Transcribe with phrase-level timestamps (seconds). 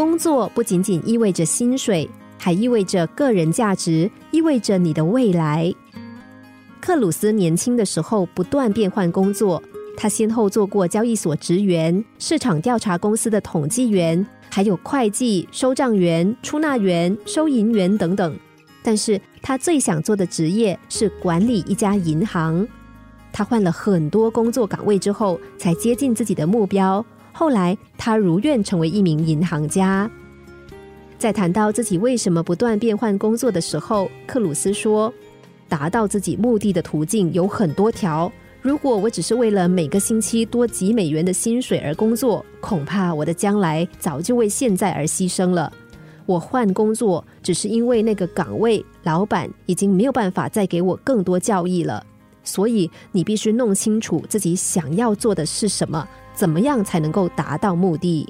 [0.00, 2.08] 工作不仅仅意味着薪水，
[2.38, 5.70] 还意味着个人价值，意味着你的未来。
[6.80, 9.62] 克鲁斯年轻的时候不断变换工作，
[9.98, 18.34] 他先后做过交易所职员、市场调查公司的统计员，还有会计、收账员、出纳员、收银员等等。
[18.82, 22.66] 但是他最想做的职业是管理一家银行。
[23.34, 27.04] 他换了很多工作岗位之后，才接近自己的目标。
[27.40, 30.10] 后来，他如愿成为一名银行家。
[31.18, 35.10] 在谈到自己为什么不断变换工作的时候，克鲁斯说。
[35.66, 38.30] 达到自己目的的途径有很多条。
[38.60, 45.72] 如果我只是为了每个星期多几美元的薪水而工作，恐怕我的将来早就为现在而牺牲了。
[46.26, 52.04] 我换工作只是因为那个岗位老板已经没有办法再给我更多教益了。
[52.44, 58.26] 所以你必须弄清楚自己想要做的是什么，怎么样才能够达到目的。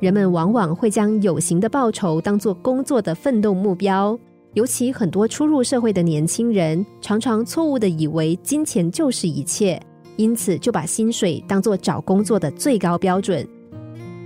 [0.00, 4.16] 人们往往会将有形的报酬当作工作的奋斗目标，
[4.54, 9.80] 尤其很多初入社会的年轻人，常常错误的以为金钱就是一切，
[10.14, 13.44] 因此就把薪水当作找工作的最高标准。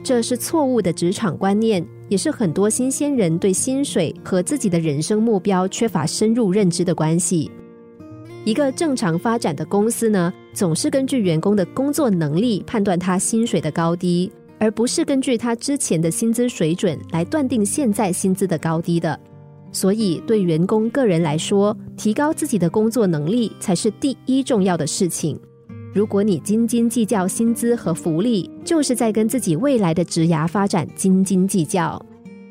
[0.05, 7.51] 这是错误的职场观念，也是很多新鲜人对薪水和自己的人生目标缺乏深入认知的关系。
[8.45, 14.31] 一个正常发展的公司呢，总是根据员工的工作能力判断他薪水的高低。
[14.59, 19.19] 而不是根据他之前的薪资水准来断定现在薪资的高低的，
[19.73, 25.37] 所以对员工个人来说，提高自己的工作能力才是第一重要的事情。
[25.93, 32.01] 如果你斤斤计较薪资和福利，就是在跟自己未来的职涯发展斤斤计较。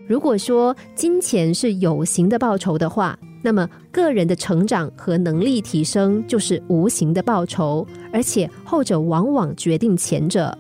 [0.06, 10.58] 如果说金钱是有形的报酬的话，那么个人的成长和能力提升就是无形的报酬，而且后者往往决定前者。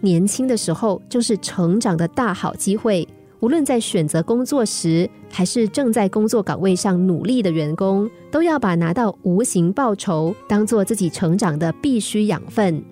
[0.00, 3.06] 年轻的时候就是成长的大好机会，
[3.40, 12.82] 无论在选择工作时，还是正在工作岗位上努力的员工，都要把拿到无形报酬当做自己成长的必须养分。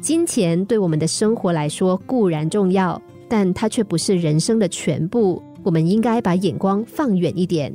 [0.00, 5.42] 金钱对我们的生活来说固然重要，但它却不是人生的全部。
[5.64, 7.74] 我们应该把眼光放远一点。